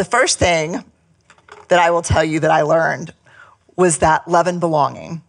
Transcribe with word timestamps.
The 0.00 0.06
first 0.06 0.38
thing 0.38 0.82
that 1.68 1.78
I 1.78 1.90
will 1.90 2.00
tell 2.00 2.24
you 2.24 2.40
that 2.40 2.50
I 2.50 2.62
learned 2.62 3.12
was 3.76 3.98
that 3.98 4.26
love 4.26 4.46
and 4.46 4.58
belonging 4.58 5.20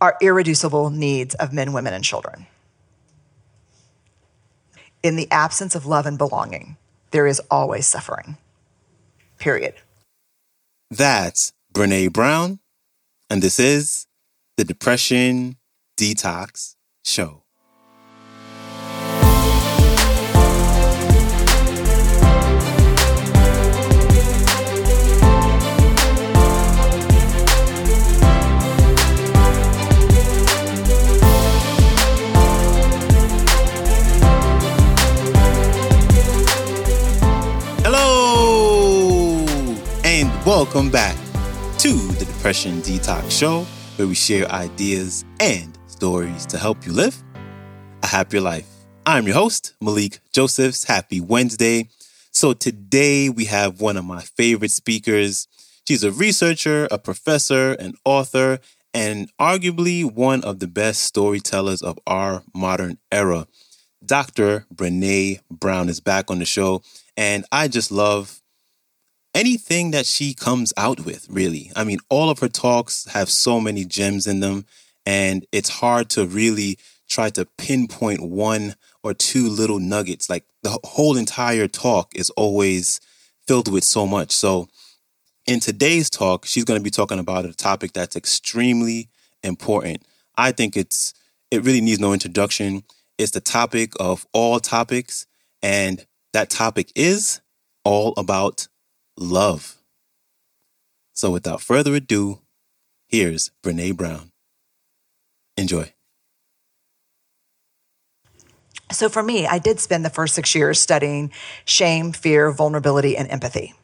are 0.00 0.16
irreducible 0.22 0.88
needs 0.88 1.34
of 1.34 1.52
men, 1.52 1.74
women, 1.74 1.92
and 1.92 2.02
children. 2.02 2.46
In 5.02 5.16
the 5.16 5.30
absence 5.30 5.74
of 5.74 5.84
love 5.84 6.06
and 6.06 6.16
belonging, 6.16 6.78
there 7.10 7.26
is 7.26 7.42
always 7.50 7.86
suffering. 7.86 8.38
Period. 9.38 9.74
That's 10.90 11.52
Brene 11.74 12.10
Brown, 12.14 12.60
and 13.28 13.42
this 13.42 13.60
is 13.60 14.06
the 14.56 14.64
Depression 14.64 15.58
Detox 15.98 16.76
Show. 17.04 17.42
Welcome 40.46 40.92
back 40.92 41.16
to 41.78 41.92
the 41.92 42.24
Depression 42.24 42.80
Detox 42.80 43.32
Show, 43.32 43.66
where 43.96 44.06
we 44.06 44.14
share 44.14 44.48
ideas 44.52 45.24
and 45.40 45.76
stories 45.88 46.46
to 46.46 46.56
help 46.56 46.86
you 46.86 46.92
live 46.92 47.20
a 48.04 48.06
happier 48.06 48.40
life. 48.40 48.68
I'm 49.04 49.26
your 49.26 49.34
host, 49.34 49.74
Malikee 49.82 50.20
Josephs. 50.32 50.84
Happy 50.84 51.20
Wednesday. 51.20 51.88
So, 52.30 52.52
today 52.52 53.28
we 53.28 53.46
have 53.46 53.80
one 53.80 53.96
of 53.96 54.04
my 54.04 54.20
favorite 54.20 54.70
speakers. 54.70 55.48
She's 55.88 56.04
a 56.04 56.12
researcher, 56.12 56.86
a 56.92 56.98
professor, 56.98 57.72
an 57.72 57.94
author, 58.04 58.60
and 58.94 59.28
arguably 59.40 60.04
one 60.04 60.44
of 60.44 60.60
the 60.60 60.68
best 60.68 61.02
storytellers 61.02 61.82
of 61.82 61.98
our 62.06 62.44
modern 62.54 62.98
era. 63.10 63.48
Dr. 64.04 64.64
Brene 64.72 65.40
Brown 65.50 65.88
is 65.88 65.98
back 65.98 66.30
on 66.30 66.38
the 66.38 66.44
show, 66.44 66.82
and 67.16 67.44
I 67.50 67.66
just 67.66 67.90
love 67.90 68.40
anything 69.36 69.90
that 69.90 70.06
she 70.06 70.32
comes 70.32 70.72
out 70.78 71.04
with, 71.04 71.26
really. 71.28 71.70
I 71.76 71.84
mean, 71.84 71.98
all 72.08 72.30
of 72.30 72.38
her 72.38 72.48
talks 72.48 73.04
have 73.12 73.28
so 73.28 73.60
many 73.60 73.84
gems 73.84 74.26
in 74.26 74.40
them, 74.40 74.64
and 75.04 75.46
it's 75.52 75.68
hard 75.68 76.08
to 76.10 76.26
really 76.26 76.78
try 77.06 77.28
to 77.30 77.44
pinpoint 77.58 78.22
one 78.22 78.74
or 79.02 79.12
two 79.12 79.48
little 79.48 79.78
nuggets. 79.78 80.30
Like 80.30 80.44
the 80.62 80.78
whole 80.82 81.18
entire 81.18 81.68
talk 81.68 82.16
is 82.16 82.30
always 82.30 82.98
filled 83.46 83.70
with 83.70 83.84
so 83.84 84.06
much. 84.06 84.32
So, 84.32 84.68
in 85.46 85.60
today's 85.60 86.08
talk, 86.08 86.46
she's 86.46 86.64
going 86.64 86.80
to 86.80 86.84
be 86.84 86.90
talking 86.90 87.18
about 87.18 87.44
a 87.44 87.52
topic 87.52 87.92
that's 87.92 88.16
extremely 88.16 89.10
important. 89.44 90.02
I 90.36 90.50
think 90.50 90.76
it's 90.76 91.12
it 91.50 91.62
really 91.62 91.82
needs 91.82 92.00
no 92.00 92.14
introduction. 92.14 92.84
It's 93.18 93.32
the 93.32 93.40
topic 93.40 93.92
of 94.00 94.26
all 94.32 94.60
topics, 94.60 95.26
and 95.62 96.06
that 96.32 96.48
topic 96.48 96.90
is 96.94 97.42
all 97.84 98.14
about 98.16 98.66
love. 99.18 99.76
So 101.12 101.30
without 101.30 101.60
further 101.60 101.94
ado, 101.94 102.40
here's 103.08 103.50
Brene 103.62 103.96
Brown. 103.96 104.30
Enjoy. 105.56 105.92
So 108.92 109.08
for 109.08 109.22
me, 109.22 109.46
I 109.46 109.58
did 109.58 109.80
spend 109.80 110.04
the 110.04 110.10
first 110.10 110.34
six 110.34 110.54
years 110.54 110.80
studying 110.80 111.32
shame, 111.64 112.12
fear, 112.12 112.52
vulnerability, 112.52 113.16
and 113.16 113.28
empathy. 113.30 113.74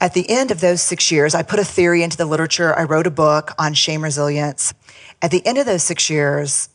At 0.00 0.14
the 0.14 0.28
end 0.28 0.50
of 0.50 0.60
those 0.60 0.80
six 0.80 1.12
years, 1.12 1.34
I 1.34 1.42
put 1.42 1.60
a 1.60 1.64
theory 1.64 2.02
into 2.02 2.16
the 2.16 2.24
literature. 2.24 2.76
I 2.76 2.84
wrote 2.84 3.06
a 3.06 3.10
book 3.10 3.52
on 3.58 3.74
shame 3.74 4.02
resilience. 4.02 4.74
At 5.20 5.30
the 5.30 5.46
end 5.46 5.58
of 5.58 5.66
those 5.66 5.84
six 5.84 6.10
years, 6.10 6.70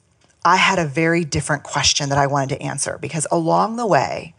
I 0.46 0.56
had 0.56 0.79
a 0.79 0.85
very 0.85 1.25
different 1.25 1.63
question 1.63 2.07
that 2.09 2.17
I 2.17 2.28
wanted 2.28 2.56
to 2.56 2.62
answer 2.62 2.97
because 3.01 3.28
along 3.31 3.75
the 3.75 3.85
way, 3.85 4.34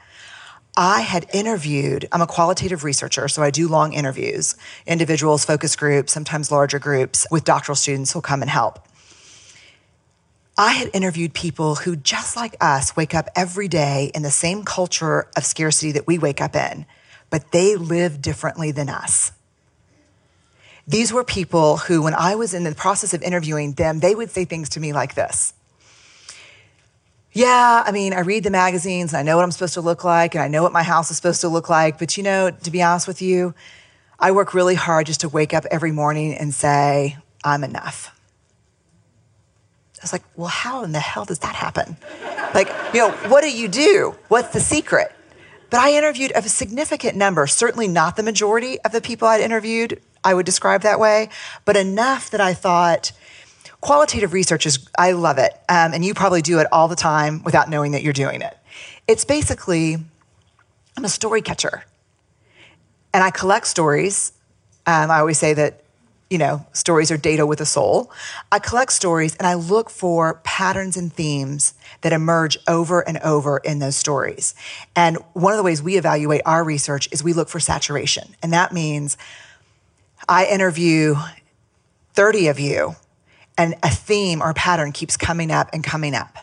I 0.80 1.00
had 1.00 1.26
interviewed, 1.34 2.06
I'm 2.12 2.22
a 2.22 2.26
qualitative 2.28 2.84
researcher, 2.84 3.26
so 3.26 3.42
I 3.42 3.50
do 3.50 3.66
long 3.66 3.94
interviews, 3.94 4.54
individuals, 4.86 5.44
focus 5.44 5.74
groups, 5.74 6.12
sometimes 6.12 6.52
larger 6.52 6.78
groups 6.78 7.26
with 7.32 7.42
doctoral 7.42 7.74
students 7.74 8.12
who'll 8.12 8.22
come 8.22 8.42
and 8.42 8.50
help. 8.50 8.78
I 10.56 10.74
had 10.74 10.90
interviewed 10.94 11.34
people 11.34 11.74
who, 11.74 11.96
just 11.96 12.36
like 12.36 12.54
us, 12.60 12.94
wake 12.94 13.12
up 13.12 13.28
every 13.34 13.66
day 13.66 14.12
in 14.14 14.22
the 14.22 14.30
same 14.30 14.62
culture 14.62 15.26
of 15.36 15.44
scarcity 15.44 15.90
that 15.92 16.06
we 16.06 16.16
wake 16.16 16.40
up 16.40 16.54
in, 16.54 16.86
but 17.28 17.50
they 17.50 17.74
live 17.74 18.22
differently 18.22 18.70
than 18.70 18.88
us. 18.88 19.32
These 20.86 21.12
were 21.12 21.24
people 21.24 21.78
who, 21.78 22.02
when 22.02 22.14
I 22.14 22.36
was 22.36 22.54
in 22.54 22.62
the 22.62 22.72
process 22.72 23.12
of 23.12 23.22
interviewing 23.22 23.72
them, 23.72 23.98
they 23.98 24.14
would 24.14 24.30
say 24.30 24.44
things 24.44 24.68
to 24.70 24.80
me 24.80 24.92
like 24.92 25.16
this 25.16 25.54
yeah, 27.32 27.82
I 27.86 27.92
mean, 27.92 28.12
I 28.12 28.20
read 28.20 28.44
the 28.44 28.50
magazines 28.50 29.12
and 29.12 29.20
I 29.20 29.22
know 29.22 29.36
what 29.36 29.44
I'm 29.44 29.50
supposed 29.50 29.74
to 29.74 29.80
look 29.80 30.04
like 30.04 30.34
and 30.34 30.42
I 30.42 30.48
know 30.48 30.62
what 30.62 30.72
my 30.72 30.82
house 30.82 31.10
is 31.10 31.16
supposed 31.16 31.40
to 31.42 31.48
look 31.48 31.68
like. 31.68 31.98
But 31.98 32.16
you 32.16 32.22
know, 32.22 32.50
to 32.50 32.70
be 32.70 32.82
honest 32.82 33.06
with 33.06 33.22
you, 33.22 33.54
I 34.18 34.32
work 34.32 34.54
really 34.54 34.74
hard 34.74 35.06
just 35.06 35.20
to 35.20 35.28
wake 35.28 35.54
up 35.54 35.64
every 35.70 35.92
morning 35.92 36.34
and 36.34 36.52
say, 36.52 37.16
I'm 37.44 37.62
enough. 37.62 38.14
I 39.98 40.04
was 40.04 40.12
like, 40.12 40.22
well, 40.36 40.48
how 40.48 40.84
in 40.84 40.92
the 40.92 41.00
hell 41.00 41.24
does 41.24 41.40
that 41.40 41.54
happen? 41.54 41.96
like, 42.54 42.68
you 42.94 43.00
know, 43.00 43.10
what 43.28 43.42
do 43.42 43.50
you 43.50 43.68
do? 43.68 44.14
What's 44.28 44.52
the 44.52 44.60
secret? 44.60 45.12
But 45.70 45.80
I 45.80 45.92
interviewed 45.92 46.32
a 46.34 46.42
significant 46.42 47.16
number, 47.16 47.46
certainly 47.46 47.88
not 47.88 48.16
the 48.16 48.22
majority 48.22 48.80
of 48.80 48.92
the 48.92 49.00
people 49.00 49.28
I'd 49.28 49.40
interviewed, 49.40 50.00
I 50.24 50.34
would 50.34 50.46
describe 50.46 50.82
that 50.82 50.98
way, 50.98 51.28
but 51.64 51.76
enough 51.76 52.30
that 52.30 52.40
I 52.40 52.54
thought, 52.54 53.12
Qualitative 53.80 54.32
research 54.32 54.66
is, 54.66 54.88
I 54.98 55.12
love 55.12 55.38
it. 55.38 55.52
Um, 55.68 55.94
and 55.94 56.04
you 56.04 56.14
probably 56.14 56.42
do 56.42 56.58
it 56.58 56.66
all 56.72 56.88
the 56.88 56.96
time 56.96 57.42
without 57.44 57.70
knowing 57.70 57.92
that 57.92 58.02
you're 58.02 58.12
doing 58.12 58.42
it. 58.42 58.56
It's 59.06 59.24
basically, 59.24 59.96
I'm 60.96 61.04
a 61.04 61.08
story 61.08 61.42
catcher. 61.42 61.84
And 63.14 63.22
I 63.22 63.30
collect 63.30 63.66
stories. 63.66 64.32
Um, 64.86 65.10
I 65.10 65.20
always 65.20 65.38
say 65.38 65.54
that, 65.54 65.82
you 66.28 66.38
know, 66.38 66.66
stories 66.72 67.10
are 67.10 67.16
data 67.16 67.46
with 67.46 67.60
a 67.60 67.66
soul. 67.66 68.10
I 68.52 68.58
collect 68.58 68.92
stories 68.92 69.34
and 69.36 69.46
I 69.46 69.54
look 69.54 69.90
for 69.90 70.40
patterns 70.44 70.96
and 70.96 71.12
themes 71.12 71.74
that 72.02 72.12
emerge 72.12 72.58
over 72.66 73.00
and 73.00 73.18
over 73.18 73.58
in 73.58 73.78
those 73.78 73.96
stories. 73.96 74.54
And 74.94 75.18
one 75.32 75.52
of 75.52 75.56
the 75.56 75.62
ways 75.62 75.82
we 75.82 75.96
evaluate 75.96 76.42
our 76.44 76.64
research 76.64 77.08
is 77.12 77.22
we 77.22 77.32
look 77.32 77.48
for 77.48 77.60
saturation. 77.60 78.34
And 78.42 78.52
that 78.52 78.72
means 78.72 79.16
I 80.28 80.46
interview 80.46 81.14
30 82.14 82.48
of 82.48 82.60
you 82.60 82.96
and 83.58 83.74
a 83.82 83.90
theme 83.90 84.40
or 84.40 84.50
a 84.50 84.54
pattern 84.54 84.92
keeps 84.92 85.16
coming 85.16 85.50
up 85.50 85.68
and 85.72 85.82
coming 85.84 86.14
up. 86.14 86.38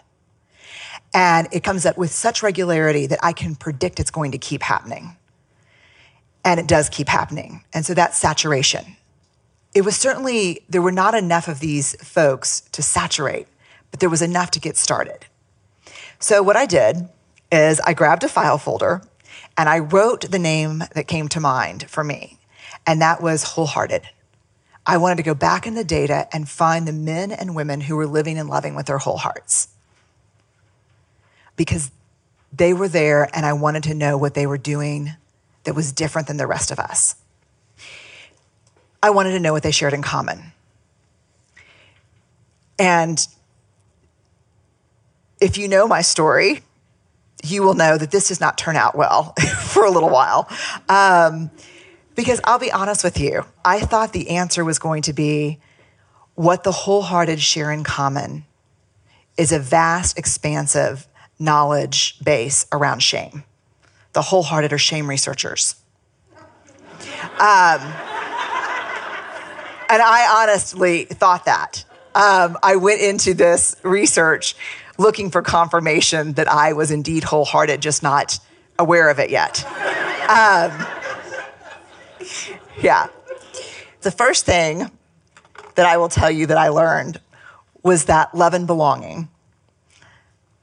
And 1.13 1.47
it 1.51 1.63
comes 1.63 1.85
up 1.85 1.97
with 1.97 2.11
such 2.11 2.43
regularity 2.43 3.07
that 3.07 3.19
I 3.23 3.31
can 3.31 3.55
predict 3.55 4.01
it's 4.01 4.11
going 4.11 4.33
to 4.33 4.37
keep 4.37 4.61
happening. 4.61 5.15
And 6.43 6.59
it 6.59 6.67
does 6.67 6.89
keep 6.89 7.07
happening. 7.07 7.63
And 7.73 7.85
so 7.85 7.93
that's 7.93 8.17
saturation. 8.17 8.97
It 9.73 9.81
was 9.81 9.95
certainly, 9.95 10.61
there 10.69 10.81
were 10.81 10.91
not 10.91 11.15
enough 11.15 11.47
of 11.47 11.61
these 11.61 11.95
folks 12.03 12.61
to 12.73 12.83
saturate, 12.83 13.47
but 13.91 14.01
there 14.01 14.09
was 14.09 14.21
enough 14.21 14.51
to 14.51 14.59
get 14.59 14.75
started. 14.75 15.25
So 16.19 16.43
what 16.43 16.57
I 16.57 16.65
did 16.65 17.09
is 17.51 17.79
I 17.79 17.93
grabbed 17.93 18.23
a 18.23 18.29
file 18.29 18.57
folder 18.57 19.01
and 19.57 19.69
I 19.69 19.79
wrote 19.79 20.29
the 20.29 20.39
name 20.39 20.83
that 20.93 21.07
came 21.07 21.29
to 21.29 21.39
mind 21.39 21.89
for 21.89 22.03
me. 22.03 22.39
And 22.85 23.01
that 23.01 23.21
was 23.21 23.43
wholehearted. 23.43 24.03
I 24.85 24.97
wanted 24.97 25.17
to 25.17 25.23
go 25.23 25.33
back 25.33 25.65
in 25.65 25.73
the 25.73 25.83
data 25.83 26.27
and 26.31 26.47
find 26.47 26.87
the 26.87 26.93
men 26.93 27.31
and 27.31 27.55
women 27.55 27.81
who 27.81 27.95
were 27.95 28.05
living 28.05 28.37
and 28.37 28.49
loving 28.49 28.75
with 28.75 28.85
their 28.85 28.99
whole 28.99 29.17
hearts. 29.17 29.67
Because 31.55 31.91
they 32.53 32.73
were 32.73 32.87
there 32.87 33.27
and 33.33 33.45
I 33.45 33.53
wanted 33.53 33.83
to 33.83 33.93
know 33.93 34.17
what 34.17 34.33
they 34.33 34.45
were 34.45 34.57
doing 34.57 35.13
that 35.63 35.73
was 35.73 35.91
different 35.91 36.27
than 36.27 36.37
the 36.37 36.47
rest 36.47 36.71
of 36.71 36.79
us. 36.79 37.15
I 39.01 39.09
wanted 39.09 39.31
to 39.31 39.39
know 39.39 39.53
what 39.53 39.63
they 39.63 39.71
shared 39.71 39.93
in 39.93 40.01
common. 40.01 40.51
And 42.77 43.25
if 45.41 45.57
you 45.57 45.67
know 45.67 45.87
my 45.87 46.01
story, 46.01 46.61
you 47.43 47.63
will 47.63 47.73
know 47.73 47.97
that 47.97 48.11
this 48.11 48.29
does 48.29 48.39
not 48.39 48.57
turn 48.57 48.75
out 48.75 48.95
well 48.95 49.33
for 49.59 49.85
a 49.85 49.91
little 49.91 50.09
while. 50.09 50.49
Um, 50.89 51.51
because 52.15 52.41
I'll 52.43 52.59
be 52.59 52.71
honest 52.71 53.03
with 53.03 53.19
you, 53.19 53.45
I 53.63 53.79
thought 53.79 54.13
the 54.13 54.29
answer 54.31 54.63
was 54.63 54.79
going 54.79 55.03
to 55.03 55.13
be 55.13 55.59
what 56.35 56.63
the 56.63 56.71
wholehearted 56.71 57.41
share 57.41 57.71
in 57.71 57.83
common 57.83 58.45
is 59.37 59.51
a 59.51 59.59
vast, 59.59 60.17
expansive 60.17 61.07
knowledge 61.39 62.17
base 62.23 62.65
around 62.71 63.01
shame. 63.01 63.43
The 64.13 64.21
wholehearted 64.21 64.71
are 64.71 64.77
shame 64.77 65.09
researchers. 65.09 65.75
Um, 67.37 67.81
and 69.89 70.01
I 70.01 70.41
honestly 70.41 71.05
thought 71.05 71.45
that. 71.45 71.83
Um, 72.15 72.57
I 72.63 72.77
went 72.77 73.01
into 73.01 73.33
this 73.33 73.75
research 73.83 74.55
looking 74.97 75.29
for 75.29 75.41
confirmation 75.41 76.33
that 76.33 76.47
I 76.47 76.71
was 76.73 76.91
indeed 76.91 77.25
wholehearted, 77.25 77.81
just 77.81 78.01
not 78.01 78.39
aware 78.79 79.09
of 79.09 79.19
it 79.19 79.29
yet. 79.29 79.65
Um, 80.29 80.71
yeah. 82.85 83.07
The 84.01 84.11
first 84.11 84.45
thing 84.45 84.91
that 85.73 85.87
I 85.87 85.97
will 85.97 86.07
tell 86.07 86.29
you 86.29 86.45
that 86.45 86.57
I 86.57 86.69
learned 86.69 87.19
was 87.81 88.05
that 88.05 88.35
love 88.35 88.53
and 88.53 88.67
belonging 88.67 89.27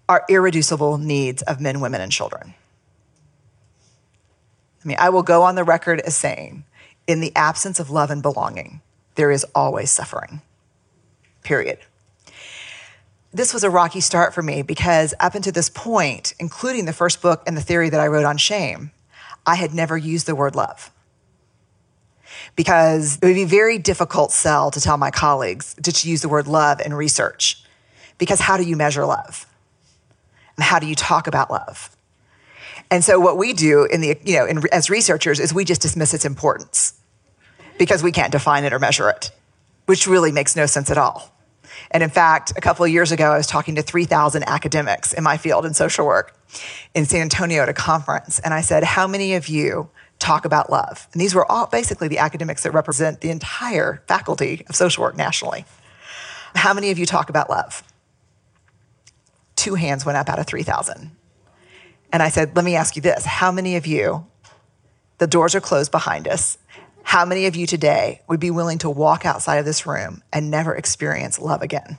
are 0.09 0.25
irreducible 0.29 0.99
needs 0.99 1.43
of 1.43 1.61
men, 1.61 1.81
women, 1.81 2.01
and 2.01 2.13
children. 2.13 2.55
I 4.85 4.89
mean, 4.89 4.97
I 5.01 5.09
will 5.11 5.23
go 5.23 5.43
on 5.43 5.57
the 5.57 5.65
record 5.65 6.01
as 6.01 6.17
saying, 6.17 6.65
in 7.07 7.21
the 7.21 7.33
absence 7.35 7.81
of 7.81 7.91
love 7.91 8.11
and 8.11 8.23
belonging, 8.23 8.81
there 9.17 9.31
is 9.31 9.45
always 9.55 9.91
suffering. 9.91 10.43
Period. 11.43 11.79
This 13.33 13.53
was 13.53 13.65
a 13.65 13.71
rocky 13.71 14.01
start 14.01 14.33
for 14.33 14.43
me 14.43 14.63
because 14.63 15.15
up 15.19 15.35
until 15.35 15.53
this 15.53 15.71
point, 15.71 16.35
including 16.39 16.85
the 16.85 16.93
first 16.93 17.21
book 17.21 17.43
and 17.47 17.57
the 17.57 17.63
theory 17.63 17.89
that 17.89 18.01
I 18.01 18.07
wrote 18.07 18.25
on 18.25 18.37
shame, 18.37 18.93
I 19.45 19.57
had 19.57 19.75
never 19.75 19.97
used 19.97 20.27
the 20.27 20.37
word 20.37 20.55
love. 20.55 20.91
Because 22.57 23.17
it 23.17 23.25
would 23.25 23.35
be 23.35 23.43
a 23.43 23.47
very 23.47 23.79
difficult 23.79 24.33
sell 24.33 24.71
to 24.71 24.81
tell 24.81 24.97
my 24.97 25.11
colleagues 25.11 25.75
to 25.83 26.09
use 26.09 26.23
the 26.23 26.29
word 26.29 26.47
love 26.47 26.81
in 26.81 26.95
research. 26.95 27.63
Because 28.19 28.41
how 28.41 28.57
do 28.57 28.65
you 28.65 28.77
measure 28.77 29.05
love? 29.05 29.47
And 30.57 30.65
how 30.65 30.79
do 30.79 30.87
you 30.87 30.95
talk 30.95 31.27
about 31.27 31.51
love? 31.51 31.97
And 32.91 33.03
so 33.03 33.19
what 33.19 33.39
we 33.39 33.55
do 33.55 33.85
in 33.85 34.03
the, 34.03 34.19
you 34.23 34.37
know, 34.37 34.45
in, 34.45 34.63
as 34.71 34.91
researchers 34.91 35.41
is 35.41 35.55
we 35.55 35.65
just 35.65 35.81
dismiss 35.81 36.13
its 36.13 36.25
importance 36.25 36.95
because 37.79 38.03
we 38.03 38.13
can't 38.13 38.31
define 38.31 38.65
it 38.65 38.73
or 38.73 38.79
measure 38.79 39.09
it, 39.09 39.31
which 39.87 40.07
really 40.07 40.31
makes 40.31 40.55
no 40.55 40.67
sense 40.67 40.91
at 40.91 40.99
all. 40.99 41.33
And 41.91 42.03
in 42.03 42.11
fact, 42.11 42.53
a 42.57 42.61
couple 42.61 42.85
of 42.85 42.91
years 42.91 43.13
ago, 43.13 43.33
I 43.33 43.37
was 43.37 43.47
talking 43.47 43.77
to 43.77 43.83
3,000 43.83 44.45
academics 44.45 45.13
in 45.13 45.25
my 45.25 45.37
field 45.37 45.65
in 45.65 45.75
social 45.75 46.07
work 46.07 46.37
in 46.95 47.05
San 47.07 47.23
Antonio 47.23 47.63
at 47.63 47.69
a 47.69 47.75
conference. 47.75 48.41
And 48.41 48.53
I 48.53 48.61
said, 48.61 48.85
How 48.85 49.07
many 49.07 49.35
of 49.35 49.49
you 49.49 49.89
talk 50.23 50.45
about 50.45 50.71
love? 50.71 51.09
And 51.13 51.21
these 51.21 51.35
were 51.35 51.51
all 51.51 51.67
basically 51.67 52.09
the 52.09 52.19
academics 52.19 52.63
that 52.63 52.73
represent 52.73 53.21
the 53.21 53.31
entire 53.31 54.03
faculty 54.07 54.65
of 54.69 54.77
social 54.77 55.03
work 55.03 55.17
nationally. 55.17 55.65
How 56.55 56.73
many 56.73 56.91
of 56.91 56.99
you 56.99 57.07
talk 57.07 57.29
about 57.29 57.51
love? 57.51 57.83
Two 59.57 59.75
hands 59.75 60.07
went 60.07 60.17
up 60.17 60.29
out 60.29 60.39
of 60.39 60.47
3,000. 60.47 61.11
And 62.13 62.23
I 62.23 62.29
said, 62.29 62.55
Let 62.55 62.65
me 62.65 62.77
ask 62.77 62.97
you 62.97 63.03
this 63.03 63.25
How 63.25 63.51
many 63.51 63.77
of 63.77 63.87
you, 63.87 64.27
the 65.19 65.27
doors 65.27 65.55
are 65.55 65.61
closed 65.61 65.91
behind 65.91 66.29
us, 66.29 66.59
how 67.03 67.25
many 67.25 67.47
of 67.47 67.57
you 67.57 67.67
today 67.67 68.23
would 68.29 68.41
be 68.41 68.51
willing 68.51 68.79
to 68.79 68.91
walk 68.91 69.27
outside 69.27 69.57
of 69.57 69.65
this 69.65 69.87
room 69.87 70.23
and 70.33 70.51
never 70.51 70.75
experience 70.75 71.39
love 71.39 71.63
again? 71.63 71.99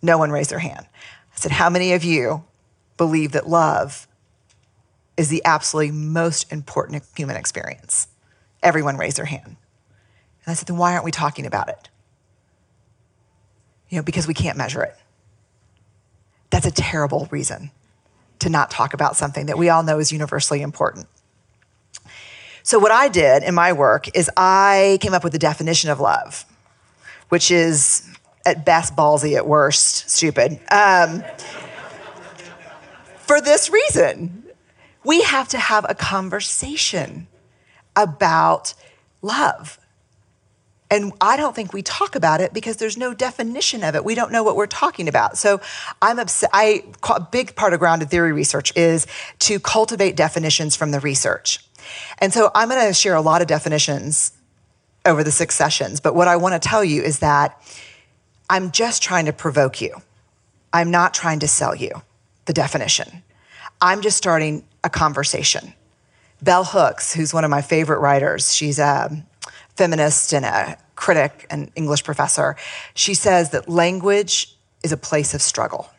No 0.00 0.16
one 0.16 0.30
raised 0.30 0.50
their 0.50 0.58
hand. 0.58 0.86
I 1.32 1.36
said, 1.36 1.52
How 1.52 1.70
many 1.70 1.92
of 1.92 2.02
you 2.02 2.44
believe 2.96 3.32
that 3.32 3.48
love 3.48 4.07
is 5.18 5.28
the 5.28 5.42
absolutely 5.44 5.90
most 5.90 6.50
important 6.50 7.02
human 7.16 7.36
experience? 7.36 8.06
Everyone 8.62 8.96
raised 8.96 9.18
their 9.18 9.26
hand. 9.26 9.44
And 9.46 9.56
I 10.46 10.54
said, 10.54 10.68
Then 10.68 10.78
why 10.78 10.92
aren't 10.92 11.04
we 11.04 11.10
talking 11.10 11.44
about 11.44 11.68
it? 11.68 11.88
You 13.90 13.98
know, 13.98 14.02
because 14.02 14.26
we 14.26 14.34
can't 14.34 14.56
measure 14.56 14.82
it. 14.82 14.94
That's 16.50 16.66
a 16.66 16.70
terrible 16.70 17.28
reason 17.30 17.72
to 18.38 18.48
not 18.48 18.70
talk 18.70 18.94
about 18.94 19.16
something 19.16 19.46
that 19.46 19.58
we 19.58 19.68
all 19.68 19.82
know 19.82 19.98
is 19.98 20.12
universally 20.12 20.62
important. 20.62 21.08
So, 22.62 22.78
what 22.78 22.92
I 22.92 23.08
did 23.08 23.42
in 23.42 23.54
my 23.54 23.72
work 23.72 24.14
is 24.16 24.30
I 24.36 24.98
came 25.00 25.14
up 25.14 25.24
with 25.24 25.34
a 25.34 25.38
definition 25.38 25.90
of 25.90 26.00
love, 26.00 26.44
which 27.28 27.50
is 27.50 28.08
at 28.46 28.64
best 28.64 28.94
ballsy, 28.94 29.36
at 29.36 29.46
worst 29.46 30.08
stupid. 30.08 30.60
Um, 30.70 31.24
for 33.26 33.40
this 33.40 33.70
reason, 33.70 34.44
we 35.04 35.22
have 35.22 35.48
to 35.48 35.58
have 35.58 35.86
a 35.88 35.94
conversation 35.94 37.26
about 37.96 38.74
love. 39.22 39.78
And 40.90 41.12
I 41.20 41.36
don't 41.36 41.54
think 41.54 41.72
we 41.72 41.82
talk 41.82 42.14
about 42.14 42.40
it 42.40 42.54
because 42.54 42.78
there's 42.78 42.96
no 42.96 43.12
definition 43.12 43.84
of 43.84 43.94
it. 43.94 44.04
We 44.04 44.14
don't 44.14 44.32
know 44.32 44.42
what 44.42 44.56
we're 44.56 44.66
talking 44.66 45.06
about. 45.06 45.36
So 45.36 45.60
I'm 46.00 46.18
upset. 46.18 46.48
I, 46.52 46.84
a 47.10 47.20
big 47.20 47.54
part 47.54 47.74
of 47.74 47.80
grounded 47.80 48.10
theory 48.10 48.32
research 48.32 48.74
is 48.74 49.06
to 49.40 49.60
cultivate 49.60 50.16
definitions 50.16 50.76
from 50.76 50.90
the 50.90 51.00
research. 51.00 51.60
And 52.18 52.32
so 52.32 52.50
I'm 52.54 52.68
going 52.68 52.86
to 52.86 52.94
share 52.94 53.14
a 53.14 53.20
lot 53.20 53.42
of 53.42 53.48
definitions 53.48 54.32
over 55.04 55.22
the 55.22 55.30
six 55.30 55.54
sessions. 55.54 56.00
But 56.00 56.14
what 56.14 56.26
I 56.26 56.36
want 56.36 56.60
to 56.60 56.68
tell 56.68 56.82
you 56.82 57.02
is 57.02 57.18
that 57.18 57.60
I'm 58.48 58.70
just 58.70 59.02
trying 59.02 59.26
to 59.26 59.32
provoke 59.32 59.80
you. 59.80 59.94
I'm 60.72 60.90
not 60.90 61.12
trying 61.12 61.40
to 61.40 61.48
sell 61.48 61.74
you 61.74 62.02
the 62.46 62.52
definition. 62.52 63.22
I'm 63.80 64.00
just 64.00 64.16
starting 64.16 64.64
a 64.84 64.90
conversation. 64.90 65.74
Bell 66.42 66.64
Hooks, 66.64 67.12
who's 67.12 67.34
one 67.34 67.44
of 67.44 67.50
my 67.50 67.62
favorite 67.62 67.98
writers, 67.98 68.54
she's 68.54 68.78
a 68.78 69.24
feminist 69.76 70.32
and 70.32 70.44
a 70.44 70.76
critic 70.94 71.46
and 71.50 71.70
English 71.76 72.04
professor, 72.04 72.56
she 72.94 73.14
says 73.14 73.50
that 73.50 73.68
language 73.68 74.56
is 74.82 74.92
a 74.92 74.96
place 74.96 75.34
of 75.34 75.42
struggle. 75.42 75.90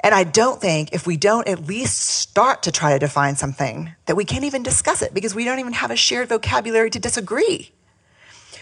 And 0.00 0.14
I 0.14 0.24
don't 0.24 0.60
think 0.60 0.92
if 0.92 1.06
we 1.06 1.16
don't 1.16 1.48
at 1.48 1.66
least 1.66 1.98
start 1.98 2.64
to 2.64 2.72
try 2.72 2.92
to 2.92 2.98
define 2.98 3.36
something, 3.36 3.94
that 4.04 4.16
we 4.16 4.24
can't 4.26 4.44
even 4.44 4.62
discuss 4.62 5.00
it 5.00 5.14
because 5.14 5.34
we 5.34 5.44
don't 5.44 5.60
even 5.60 5.72
have 5.72 5.90
a 5.90 5.96
shared 5.96 6.28
vocabulary 6.28 6.90
to 6.90 6.98
disagree. 6.98 7.72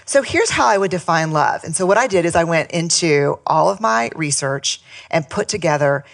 So 0.04 0.22
here's 0.22 0.50
how 0.50 0.66
I 0.66 0.78
would 0.78 0.90
define 0.90 1.32
love. 1.32 1.64
And 1.64 1.74
so 1.74 1.86
what 1.86 1.98
I 1.98 2.06
did 2.06 2.24
is 2.24 2.36
I 2.36 2.44
went 2.44 2.70
into 2.70 3.40
all 3.46 3.70
of 3.70 3.80
my 3.80 4.10
research 4.14 4.80
and 5.10 5.28
put 5.28 5.48
together 5.48 6.04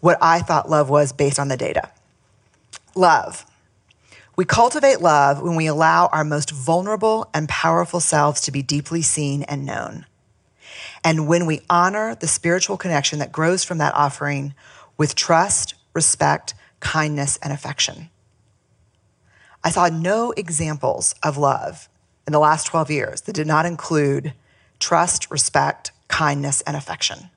what 0.00 0.18
I 0.20 0.40
thought 0.40 0.70
love 0.70 0.90
was 0.90 1.12
based 1.12 1.38
on 1.38 1.48
the 1.48 1.56
data. 1.56 1.90
Love 2.94 3.46
we 4.40 4.46
cultivate 4.46 5.02
love 5.02 5.42
when 5.42 5.54
we 5.54 5.66
allow 5.66 6.06
our 6.06 6.24
most 6.24 6.50
vulnerable 6.50 7.28
and 7.34 7.46
powerful 7.46 8.00
selves 8.00 8.40
to 8.40 8.50
be 8.50 8.62
deeply 8.62 9.02
seen 9.02 9.42
and 9.42 9.66
known. 9.66 10.06
And 11.04 11.28
when 11.28 11.44
we 11.44 11.60
honor 11.68 12.14
the 12.14 12.26
spiritual 12.26 12.78
connection 12.78 13.18
that 13.18 13.32
grows 13.32 13.64
from 13.64 13.76
that 13.78 13.94
offering 13.94 14.54
with 14.96 15.14
trust, 15.14 15.74
respect, 15.92 16.54
kindness, 16.78 17.38
and 17.42 17.52
affection. 17.52 18.08
I 19.62 19.70
saw 19.70 19.88
no 19.88 20.32
examples 20.32 21.14
of 21.22 21.36
love 21.36 21.88
in 22.26 22.32
the 22.32 22.38
last 22.38 22.64
12 22.64 22.90
years 22.90 23.20
that 23.22 23.34
did 23.34 23.46
not 23.46 23.66
include 23.66 24.32
trust, 24.78 25.30
respect, 25.30 25.90
kindness, 26.08 26.62
and 26.62 26.76
affection. 26.76 27.29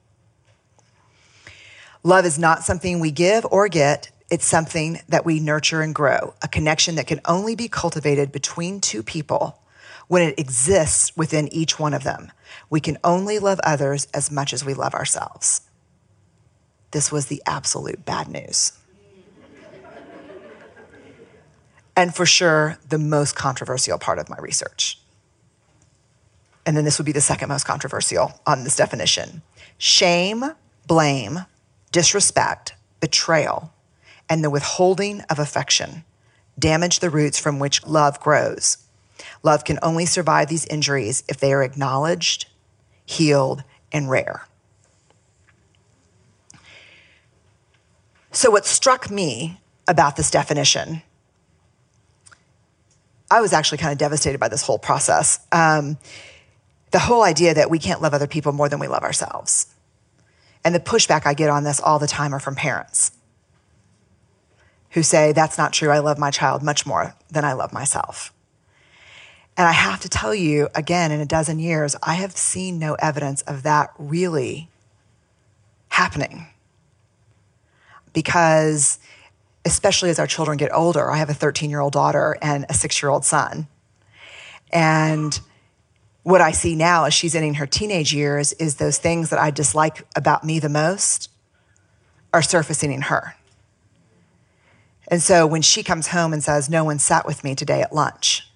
Love 2.05 2.25
is 2.25 2.37
not 2.37 2.63
something 2.63 2.99
we 2.99 3.11
give 3.11 3.45
or 3.49 3.69
get, 3.69 4.11
it's 4.29 4.45
something 4.45 4.99
that 5.07 5.25
we 5.25 5.39
nurture 5.39 5.81
and 5.81 5.95
grow, 5.95 6.33
a 6.41 6.49
connection 6.49 6.95
that 6.95 7.07
can 7.07 7.21
only 7.23 7.55
be 7.55 7.69
cultivated 7.69 8.29
between 8.29 8.81
two 8.81 9.01
people 9.01 9.57
when 10.09 10.21
it 10.21 10.37
exists 10.37 11.15
within 11.15 11.47
each 11.53 11.79
one 11.79 11.93
of 11.93 12.03
them. 12.03 12.29
We 12.69 12.81
can 12.81 12.97
only 13.05 13.39
love 13.39 13.61
others 13.63 14.07
as 14.13 14.29
much 14.29 14.51
as 14.51 14.65
we 14.65 14.73
love 14.73 14.93
ourselves. 14.93 15.61
This 16.91 17.09
was 17.09 17.27
the 17.27 17.41
absolute 17.45 18.03
bad 18.03 18.27
news. 18.27 18.73
and 21.95 22.13
for 22.13 22.25
sure, 22.25 22.77
the 22.89 22.99
most 22.99 23.35
controversial 23.37 23.97
part 23.97 24.19
of 24.19 24.29
my 24.29 24.37
research. 24.39 24.99
And 26.65 26.75
then 26.75 26.83
this 26.83 26.97
would 26.97 27.05
be 27.05 27.13
the 27.13 27.21
second 27.21 27.47
most 27.47 27.65
controversial 27.65 28.41
on 28.45 28.65
this 28.65 28.75
definition 28.75 29.41
shame, 29.77 30.43
blame, 30.85 31.45
disrespect, 31.93 32.75
betrayal, 32.99 33.71
and 34.29 34.43
the 34.43 34.49
withholding 34.49 35.21
of 35.29 35.39
affection 35.39 36.03
damage 36.59 36.99
the 36.99 37.09
roots 37.09 37.39
from 37.39 37.59
which 37.59 37.85
love 37.85 38.19
grows. 38.19 38.77
Love 39.43 39.63
can 39.63 39.79
only 39.81 40.05
survive 40.05 40.49
these 40.49 40.65
injuries 40.65 41.23
if 41.29 41.39
they 41.39 41.53
are 41.53 41.63
acknowledged, 41.63 42.47
healed, 43.05 43.63
and 43.91 44.09
rare. 44.09 44.45
So, 48.31 48.49
what 48.49 48.65
struck 48.65 49.11
me 49.11 49.59
about 49.87 50.15
this 50.15 50.31
definition, 50.31 51.03
I 53.29 53.41
was 53.41 53.53
actually 53.53 53.77
kind 53.77 53.91
of 53.91 53.99
devastated 53.99 54.39
by 54.39 54.47
this 54.47 54.63
whole 54.63 54.79
process. 54.79 55.39
Um, 55.51 55.97
the 56.91 56.99
whole 56.99 57.23
idea 57.23 57.53
that 57.53 57.69
we 57.69 57.79
can't 57.79 58.01
love 58.01 58.13
other 58.13 58.27
people 58.27 58.51
more 58.51 58.69
than 58.69 58.79
we 58.79 58.87
love 58.87 59.03
ourselves. 59.03 59.72
And 60.63 60.73
the 60.73 60.79
pushback 60.79 61.25
I 61.25 61.33
get 61.33 61.49
on 61.49 61.63
this 61.63 61.79
all 61.79 61.99
the 61.99 62.07
time 62.07 62.33
are 62.33 62.39
from 62.39 62.55
parents 62.55 63.11
who 64.91 65.03
say, 65.03 65.31
That's 65.31 65.57
not 65.57 65.73
true. 65.73 65.89
I 65.89 65.99
love 65.99 66.17
my 66.17 66.31
child 66.31 66.63
much 66.63 66.85
more 66.85 67.15
than 67.29 67.43
I 67.43 67.53
love 67.53 67.73
myself. 67.73 68.33
And 69.55 69.67
I 69.67 69.71
have 69.71 69.99
to 70.01 70.09
tell 70.09 70.33
you 70.33 70.69
again, 70.73 71.11
in 71.11 71.19
a 71.19 71.25
dozen 71.25 71.59
years, 71.59 71.95
I 72.01 72.15
have 72.15 72.35
seen 72.35 72.79
no 72.79 72.95
evidence 72.95 73.41
of 73.43 73.63
that 73.63 73.91
really 73.97 74.69
happening. 75.89 76.47
Because, 78.13 78.99
especially 79.65 80.09
as 80.09 80.19
our 80.19 80.27
children 80.27 80.57
get 80.57 80.73
older, 80.73 81.11
I 81.11 81.17
have 81.17 81.29
a 81.29 81.35
13 81.35 81.69
year 81.69 81.81
old 81.81 81.93
daughter 81.93 82.37
and 82.41 82.65
a 82.69 82.73
six 82.73 83.01
year 83.01 83.09
old 83.09 83.25
son. 83.25 83.67
And 84.71 85.39
what 86.23 86.41
I 86.41 86.51
see 86.51 86.75
now 86.75 87.03
as 87.03 87.13
she's 87.13 87.35
entering 87.35 87.55
her 87.55 87.67
teenage 87.67 88.13
years 88.13 88.53
is 88.53 88.75
those 88.75 88.97
things 88.97 89.29
that 89.29 89.39
I 89.39 89.51
dislike 89.51 90.07
about 90.15 90.43
me 90.43 90.59
the 90.59 90.69
most 90.69 91.29
are 92.33 92.41
surfacing 92.41 92.91
in 92.91 93.01
her. 93.03 93.35
And 95.09 95.21
so 95.21 95.45
when 95.45 95.61
she 95.61 95.83
comes 95.83 96.07
home 96.07 96.33
and 96.33 96.43
says, 96.43 96.69
No 96.69 96.83
one 96.85 96.97
sat 96.97 97.25
with 97.25 97.43
me 97.43 97.55
today 97.55 97.81
at 97.81 97.93
lunch, 97.93 98.49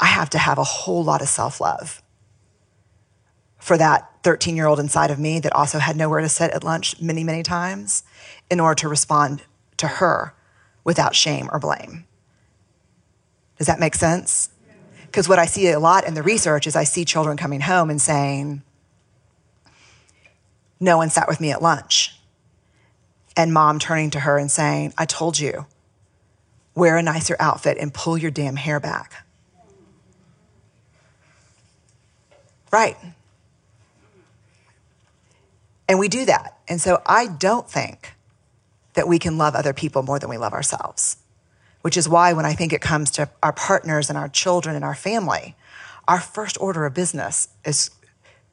I 0.00 0.06
have 0.06 0.28
to 0.30 0.38
have 0.38 0.58
a 0.58 0.64
whole 0.64 1.02
lot 1.02 1.22
of 1.22 1.28
self 1.28 1.60
love 1.60 2.02
for 3.58 3.78
that 3.78 4.10
13 4.22 4.56
year 4.56 4.66
old 4.66 4.80
inside 4.80 5.10
of 5.10 5.18
me 5.18 5.38
that 5.40 5.52
also 5.52 5.78
had 5.78 5.96
nowhere 5.96 6.20
to 6.20 6.28
sit 6.28 6.50
at 6.50 6.64
lunch 6.64 7.00
many, 7.00 7.24
many 7.24 7.42
times 7.42 8.02
in 8.50 8.60
order 8.60 8.74
to 8.74 8.88
respond 8.88 9.42
to 9.76 9.86
her 9.86 10.34
without 10.84 11.14
shame 11.14 11.48
or 11.52 11.58
blame. 11.58 12.04
Does 13.58 13.68
that 13.68 13.80
make 13.80 13.94
sense? 13.94 14.50
Because 15.16 15.30
what 15.30 15.38
I 15.38 15.46
see 15.46 15.70
a 15.70 15.78
lot 15.78 16.06
in 16.06 16.12
the 16.12 16.22
research 16.22 16.66
is 16.66 16.76
I 16.76 16.84
see 16.84 17.06
children 17.06 17.38
coming 17.38 17.62
home 17.62 17.88
and 17.88 17.98
saying, 17.98 18.60
No 20.78 20.98
one 20.98 21.08
sat 21.08 21.26
with 21.26 21.40
me 21.40 21.50
at 21.52 21.62
lunch. 21.62 22.20
And 23.34 23.50
mom 23.50 23.78
turning 23.78 24.10
to 24.10 24.20
her 24.20 24.36
and 24.36 24.50
saying, 24.50 24.92
I 24.98 25.06
told 25.06 25.38
you, 25.38 25.64
wear 26.74 26.98
a 26.98 27.02
nicer 27.02 27.34
outfit 27.40 27.78
and 27.80 27.94
pull 27.94 28.18
your 28.18 28.30
damn 28.30 28.56
hair 28.56 28.78
back. 28.78 29.24
Right. 32.70 32.98
And 35.88 35.98
we 35.98 36.08
do 36.08 36.26
that. 36.26 36.58
And 36.68 36.78
so 36.78 37.00
I 37.06 37.26
don't 37.26 37.66
think 37.66 38.12
that 38.92 39.08
we 39.08 39.18
can 39.18 39.38
love 39.38 39.54
other 39.54 39.72
people 39.72 40.02
more 40.02 40.18
than 40.18 40.28
we 40.28 40.36
love 40.36 40.52
ourselves, 40.52 41.16
which 41.86 41.96
is 41.96 42.08
why 42.08 42.32
when 42.32 42.44
I 42.44 42.52
think 42.52 42.72
it 42.72 42.80
comes 42.80 43.12
to 43.12 43.30
our 43.44 43.52
partners 43.52 44.08
and 44.08 44.18
our 44.18 44.26
children 44.26 44.74
and 44.74 44.84
our 44.84 44.96
family, 44.96 45.54
our 46.08 46.18
first 46.18 46.60
order 46.60 46.84
of 46.84 46.94
business 46.94 47.46
is 47.64 47.92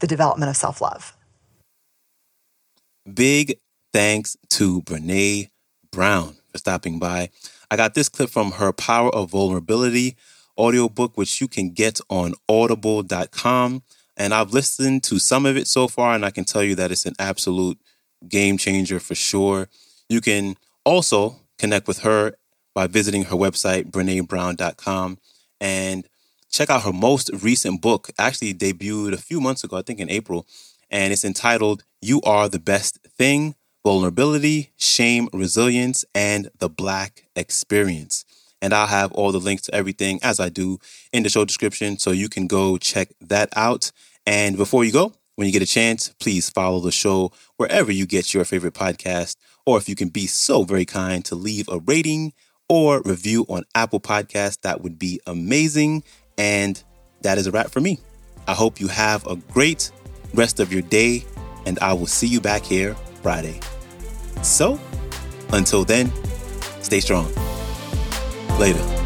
the 0.02 0.06
development 0.06 0.52
of 0.52 0.56
self 0.56 0.82
love. 0.82 1.18
Big 3.12 3.58
thanks 3.92 4.38
to 4.52 4.84
Brene 4.84 5.50
Brown 5.92 6.36
for 6.52 6.60
stopping 6.60 7.00
by. 7.00 7.32
I 7.72 7.75
got 7.75 7.96
this 7.96 8.08
clip 8.08 8.30
from 8.30 8.52
her 8.52 8.72
Power 8.72 9.10
of 9.10 9.32
Vulnerability 9.32 10.16
audiobook, 10.56 11.18
which 11.18 11.42
you 11.42 11.48
can 11.48 11.72
get 11.72 12.00
on 12.12 12.36
audible.com. 12.48 13.82
And 14.16 14.32
I've 14.32 14.54
listened 14.54 15.02
to 15.06 15.18
some 15.18 15.48
of 15.48 15.58
it 15.58 15.66
so 15.66 15.88
far, 15.88 16.13
and 16.13 16.24
I 16.24 16.30
can 16.30 16.46
tell 16.46 16.62
you 16.62 16.75
that 16.75 16.92
it's 16.92 17.08
an 17.08 17.16
absolute 17.18 17.80
game 18.30 18.60
changer 18.60 19.00
for 19.00 19.16
sure. 19.16 19.70
You 20.08 20.22
can 20.22 20.56
also 20.86 21.38
connect 21.58 21.88
with 21.88 22.02
her 22.02 22.36
by 22.74 22.88
visiting 22.88 23.25
her 23.25 23.36
website, 23.36 23.92
brenebrown.com, 23.92 25.18
and 25.62 26.08
check 26.51 26.70
out 26.70 26.84
her 26.84 26.94
most 26.94 27.30
recent 27.42 27.82
book, 27.82 28.10
actually 28.18 28.53
debuted 28.53 29.13
a 29.13 29.18
few 29.18 29.42
months 29.42 29.63
ago, 29.63 29.77
I 29.77 29.82
think 29.82 30.00
in 30.00 30.10
April, 30.10 30.46
and 30.89 31.12
it's 31.12 31.25
entitled 31.25 31.84
You 32.01 32.22
Are 32.22 32.48
the 32.48 32.60
Best 32.60 33.00
Thing 33.18 33.56
Vulnerability, 33.84 34.72
Shame, 34.77 35.27
Resilience, 35.34 36.06
and 36.15 36.50
the 36.60 36.70
Black 36.70 37.25
Experience. 37.36 38.24
And 38.62 38.74
I'll 38.74 38.88
have 38.88 39.12
all 39.12 39.34
the 39.34 39.39
links 39.39 39.63
to 39.63 39.75
everything 39.75 40.20
as 40.24 40.39
I 40.39 40.48
do 40.48 40.80
in 41.12 41.24
the 41.24 41.30
show 41.30 41.44
description. 41.44 41.98
So 41.98 42.12
you 42.12 42.30
can 42.30 42.48
go 42.48 42.77
check 42.77 43.10
that 43.20 43.50
out. 43.58 43.92
And 44.25 44.56
before 44.56 44.86
you 44.86 44.94
go, 44.94 45.12
when 45.36 45.48
you 45.48 45.51
get 45.51 45.62
a 45.62 45.65
chance, 45.65 46.13
please 46.20 46.50
follow 46.50 46.80
the 46.80 46.92
show 46.92 47.34
wherever 47.58 47.92
you 47.92 48.06
get 48.06 48.34
your 48.34 48.46
favorite 48.46 48.74
podcast. 48.74 49.36
Or 49.65 49.77
if 49.77 49.89
you 49.89 49.96
can 49.96 50.08
be 50.08 50.27
so 50.27 50.63
very 50.63 50.86
kind 50.86 51.25
to 51.25 51.36
leave 51.36 51.68
a 51.68 51.80
rating 51.80 52.32
or 52.70 53.01
review 53.03 53.46
on 53.50 53.63
Apple 53.75 54.00
Podcasts, 54.00 54.62
that 54.62 54.82
would 54.82 54.98
be 54.98 55.20
amazing. 55.27 56.03
And 56.38 56.82
that 57.22 57.38
is 57.38 57.48
a 57.48 57.51
wrap 57.51 57.72
for 57.72 57.82
me. 57.82 58.00
I 58.48 58.53
hope 58.53 58.79
you 58.79 58.88
have 58.88 59.25
a 59.27 59.36
great 59.36 59.91
rest 60.34 60.60
of 60.60 60.74
your 60.74 60.82
day, 60.82 61.25
and 61.65 61.79
I 61.79 61.93
will 61.93 62.08
see 62.08 62.27
you 62.27 62.41
back 62.41 62.63
here 62.63 62.96
Friday. 63.22 63.60
So, 64.41 64.79
until 65.51 65.86
then, 65.86 66.12
stay 66.82 67.00
strong. 67.00 67.32
Later. 68.60 69.03